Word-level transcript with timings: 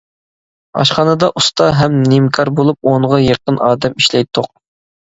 ئاشخانىدا 0.79 1.29
ئۇستا 1.41 1.67
ھەم 1.81 2.01
نىمكار 2.09 2.53
بولۇپ 2.63 2.91
ئونغا 2.95 3.25
يېقىن 3.29 3.65
ئادەم 3.69 3.99
ئىشلەيتتۇق. 4.03 4.53